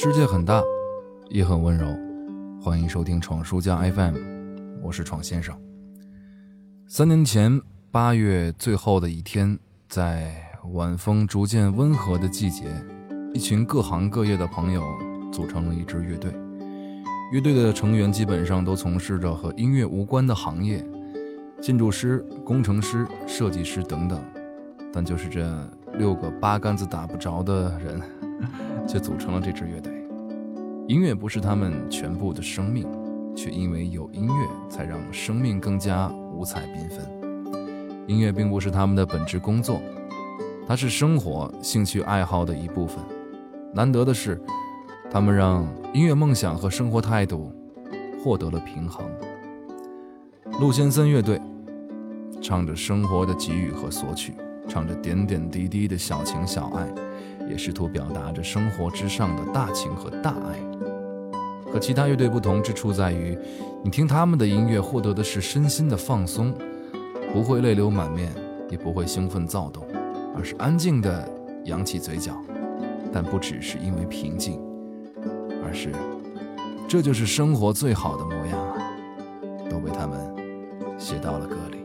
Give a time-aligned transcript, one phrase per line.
[0.00, 0.62] 世界很大，
[1.28, 1.88] 也很温柔。
[2.62, 4.14] 欢迎收听闯书家 FM，
[4.80, 5.60] 我是闯先生。
[6.86, 7.60] 三年前
[7.90, 9.58] 八月最后的一天，
[9.88, 10.36] 在
[10.72, 12.66] 晚风逐渐温和的季节，
[13.34, 14.84] 一群各行各业的朋友
[15.32, 16.32] 组成了一支乐队。
[17.32, 20.80] 乐队的成员基本上都从事着和音乐无关的行业，
[21.60, 24.24] 建筑师、工程师、设计师等等。
[24.92, 28.00] 但就是这六个八竿子打不着的人，
[28.88, 29.92] 却组成了这支乐队。
[30.88, 32.86] 音乐不是他们全部的生命，
[33.36, 37.06] 却因为有音乐，才让生命更加五彩缤纷。
[38.06, 39.82] 音乐并不是他们的本职工作，
[40.66, 43.04] 它是生活、兴趣爱好的一部分。
[43.74, 44.40] 难得的是，
[45.10, 47.52] 他们让音乐梦想和生活态度
[48.24, 49.06] 获得了平衡。
[50.58, 51.38] 陆先森乐队
[52.40, 54.32] 唱着生活的给予和索取，
[54.66, 56.88] 唱着点点滴滴的小情小爱，
[57.48, 60.58] 也试图表达着生活之上的大情和大爱。
[61.70, 63.38] 和其他乐队不同之处在于，
[63.84, 66.54] 你听他们的音乐获得的是身心的放松，
[67.32, 68.32] 不会泪流满面，
[68.70, 69.84] 也不会兴奋躁动，
[70.36, 71.28] 而是安静的
[71.64, 72.32] 扬起嘴角。
[73.12, 74.60] 但不只是因为平静，
[75.64, 75.90] 而是
[76.86, 78.58] 这就是生活最好的模样！
[79.70, 80.18] 都被他们
[80.98, 81.78] 写到了歌里。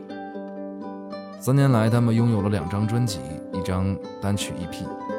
[1.40, 3.20] 三年来，他们拥有了两张专辑，
[3.52, 5.13] 一张单曲 EP。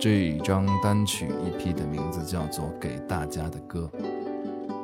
[0.00, 3.90] 这张单曲 EP 的名字叫做《给大家的歌》。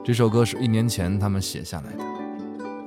[0.05, 2.05] 这首歌是一年前他们写下来的。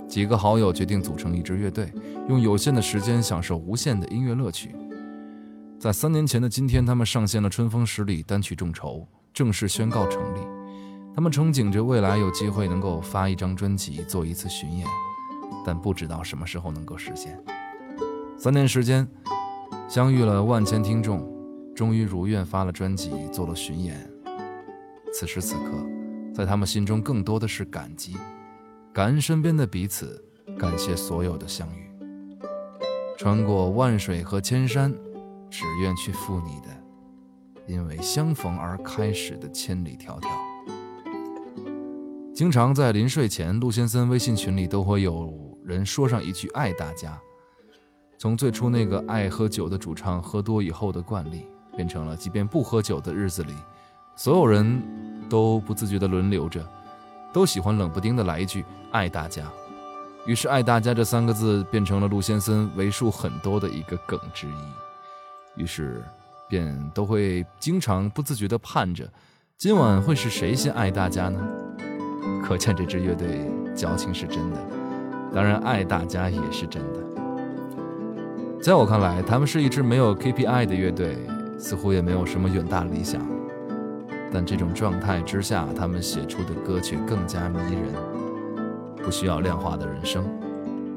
[0.10, 1.90] 几个好友决定组成一支乐队，
[2.28, 4.76] 用有限的时间享受无限的音乐乐趣。
[5.80, 10.40] 在三年前的今天，他们上线了《春风十里》单曲众筹，正式宣告成立。
[11.16, 14.86] 他们憧憬着未来有机会能够发一张专辑，做一次巡演，
[15.66, 17.42] 但不知道什么时候能够实现。
[18.38, 19.08] 三年时间，
[19.88, 21.37] 相遇了万千听众。
[21.78, 23.96] 终于如愿发了专辑，做了巡演。
[25.14, 25.86] 此时此刻，
[26.34, 28.18] 在他们心中更多的是感激，
[28.92, 30.20] 感恩身边的彼此，
[30.58, 31.88] 感谢所有的相遇。
[33.16, 34.92] 穿过万水和千山，
[35.52, 36.70] 只愿去赴你的，
[37.68, 40.28] 因为相逢而开始的千里迢迢。
[42.34, 45.32] 经常在临睡前，陆先生微信群里都会有
[45.64, 47.22] 人说上一句“爱大家”。
[48.18, 51.46] 从最初那个爱喝酒的主唱喝多以后的惯例。
[51.78, 53.54] 变成了，即便不喝酒的日子里，
[54.16, 54.82] 所有人
[55.30, 56.68] 都不自觉地轮流着，
[57.32, 59.44] 都喜欢冷不丁的来一句“爱大家”。
[60.26, 65.62] 于是，“爱大家”这三个字变成了陆先生为数很多的一个梗之一。
[65.62, 66.04] 于是，
[66.50, 69.08] 便都会经常不自觉地盼着，
[69.56, 71.40] 今晚会是谁先爱大家呢？
[72.44, 74.58] 可见这支乐队矫情是真的，
[75.34, 77.00] 当然，爱大家也是真的。
[78.62, 81.16] 在我看来，他们是一支没有 KPI 的乐队。
[81.58, 83.22] 似乎也没有什么远大理想，
[84.32, 87.94] 但这种状态之下，他们写出的歌曲更加迷人。
[89.04, 90.24] 不需要量化的人生，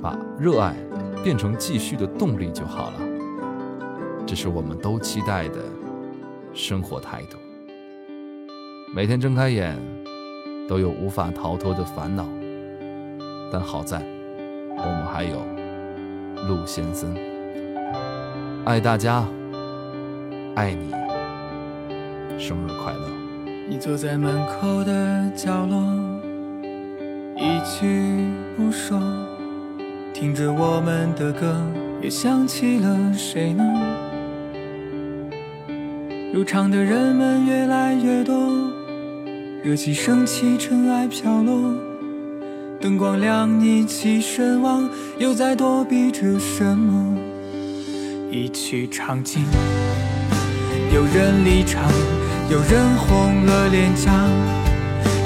[0.03, 0.75] 把热爱
[1.23, 3.01] 变成继续的动力就好了。
[4.27, 5.61] 这是我们都期待的
[6.53, 7.39] 生活态度。
[8.93, 9.79] 每天睁开眼，
[10.69, 12.27] 都有无法逃脱的烦恼，
[13.53, 14.03] 但好在
[14.77, 15.39] 我们还有
[16.49, 17.17] 陆先生，
[18.65, 19.25] 爱大家。
[20.57, 20.91] 爱你，
[22.39, 23.09] 生日快乐！
[23.69, 25.81] 你坐在门口的角落，
[27.37, 29.01] 一句不说，
[30.13, 31.57] 听着我们的歌，
[32.03, 33.65] 又想起了谁呢？
[36.35, 38.35] 入场的人们越来越多，
[39.63, 41.75] 热气升起，尘埃飘落，
[42.81, 44.89] 灯光亮，你起身望，
[45.19, 47.17] 又在躲避着什么？
[48.33, 49.45] 一曲唱尽。
[50.93, 51.85] 有人离场，
[52.49, 54.11] 有人红了脸颊。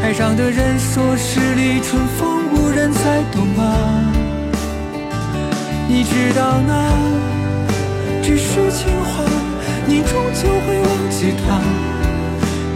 [0.03, 3.75] 台上的人说十里春风无人再懂吗？
[5.89, 6.93] 你知道那
[8.23, 9.25] 只是情话，
[9.87, 11.61] 你终究会忘记他。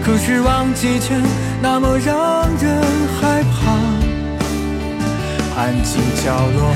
[0.02, 1.14] 可是忘记却
[1.60, 2.82] 那么让人
[3.20, 3.76] 害怕。
[5.60, 6.74] 安静角落，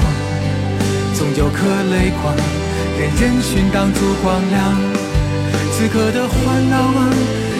[1.14, 2.36] 总有颗泪光，
[2.98, 4.91] 任人群挡住光亮。
[5.82, 7.10] 此刻的欢闹啊，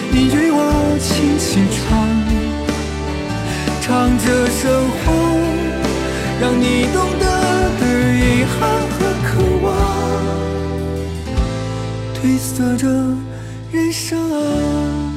[0.09, 2.07] 你与我轻轻唱，
[3.81, 4.63] 唱着生
[5.03, 5.11] 活，
[6.39, 7.25] 让你懂得
[7.81, 7.83] 的
[8.15, 8.55] 遗憾
[8.93, 9.27] 和渴
[9.61, 9.67] 望，
[12.15, 12.87] 褪色着
[13.73, 15.12] 人生啊。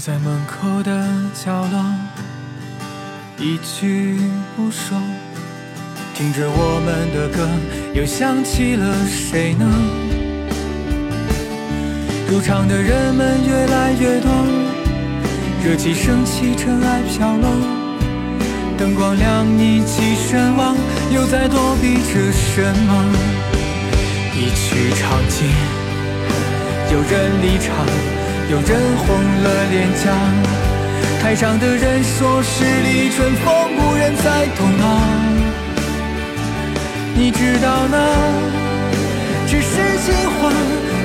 [0.00, 1.84] 在门口的角落，
[3.36, 4.18] 一句
[4.56, 4.98] 不说，
[6.14, 7.46] 听着我们的歌，
[7.92, 9.66] 又想起了谁呢？
[12.30, 14.30] 入场的人们越来越多，
[15.62, 17.50] 热气升起，尘埃飘落，
[18.78, 20.74] 灯光亮，你起身望，
[21.12, 23.04] 又在躲避着什么？
[24.34, 25.46] 一曲唱尽，
[26.90, 28.29] 有人离场。
[28.50, 29.06] 有人红
[29.44, 30.10] 了脸颊，
[31.22, 33.46] 台上的人说十里春风
[33.78, 34.84] 无人再懂啊。
[37.14, 37.96] 你知道那
[39.46, 39.70] 只是
[40.02, 40.50] 情话，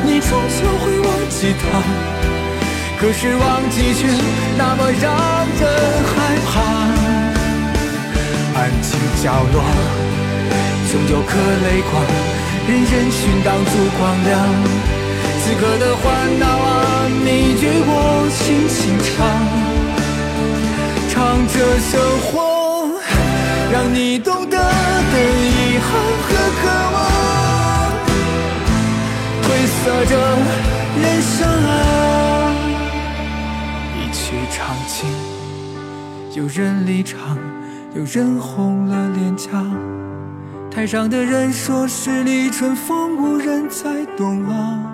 [0.03, 1.63] 你终究会忘记他。
[2.99, 4.07] 可是忘记却
[4.57, 5.13] 那么让
[5.61, 5.63] 人
[6.09, 6.13] 害
[6.47, 6.51] 怕。
[8.59, 9.61] 安静角落，
[10.91, 11.93] 总有颗泪光，
[12.67, 14.33] 任人群挡住光亮。
[15.43, 19.13] 此刻的烦恼啊，你与我轻轻唱，
[21.09, 21.13] 唱
[21.47, 22.33] 着生活，
[23.71, 25.87] 让你懂得的遗憾
[26.23, 26.27] 和
[26.59, 26.63] 渴
[26.93, 26.97] 望，
[29.43, 30.11] 褪色着
[31.01, 31.35] 人生
[31.65, 31.69] 啊，
[33.95, 34.57] 一曲唱
[34.87, 34.95] 尽，
[36.33, 37.37] 有人离场，
[37.93, 39.49] 有人红了脸颊，
[40.71, 44.91] 台上的人说十里春风无人再懂啊。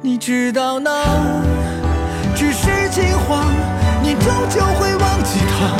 [0.00, 0.90] 你知道那
[2.36, 3.44] 只是情话，
[4.00, 5.76] 你终究会忘记他。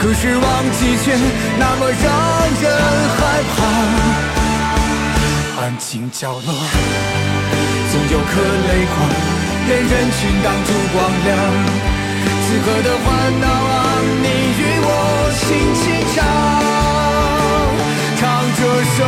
[0.00, 1.14] 可是忘记却
[1.58, 2.02] 那么让
[2.62, 2.64] 人
[3.16, 3.20] 害
[3.52, 3.56] 怕。
[5.62, 6.40] 安静角落，
[7.92, 8.96] 总有颗泪光，
[9.68, 11.28] 任人群挡住光亮。
[12.46, 13.06] 此刻的烦
[13.38, 14.26] 恼啊，你
[14.58, 14.88] 与我
[15.40, 15.44] 轻
[15.76, 15.82] 轻
[16.14, 16.16] 唱，
[18.16, 18.22] 唱
[18.56, 18.58] 着
[18.96, 18.98] 生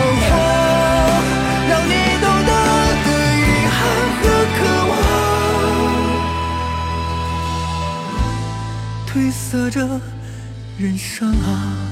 [9.16, 9.80] 褪色着
[10.78, 11.88] 人生啊，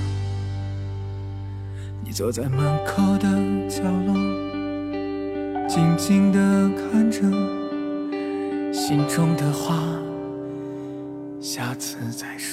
[2.04, 3.26] 你坐在门口的
[3.66, 4.14] 角落，
[5.66, 6.38] 静静的
[6.92, 7.20] 看着，
[8.74, 9.74] 心中的话，
[11.40, 12.43] 下次再说。